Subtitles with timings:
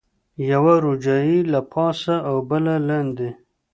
[0.51, 3.29] یوه روجایۍ له پاسه او بله لاندې.